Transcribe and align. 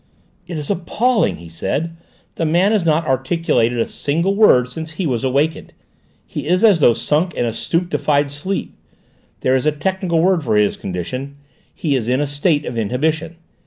"It 0.47 0.57
is 0.57 0.71
appalling!" 0.71 1.35
he 1.35 1.47
said. 1.47 1.95
"The 2.33 2.43
man 2.43 2.71
has 2.71 2.87
not 2.87 3.05
articulated 3.05 3.77
a 3.77 3.85
single 3.85 4.33
word 4.35 4.67
since 4.67 4.93
he 4.93 5.05
was 5.05 5.23
awakened. 5.23 5.73
He 6.25 6.47
is 6.47 6.63
as 6.63 6.79
though 6.79 6.95
sunk 6.95 7.35
in 7.35 7.45
a 7.45 7.53
stupefied 7.53 8.31
sleep. 8.31 8.73
There 9.41 9.55
is 9.55 9.67
a 9.67 9.71
technical 9.71 10.19
word 10.19 10.43
for 10.43 10.55
his 10.57 10.75
condition: 10.75 11.35
he 11.75 11.95
is 11.95 12.07
in 12.07 12.19
a 12.19 12.25
state 12.25 12.65
of 12.65 12.79
inhibition. 12.79 13.35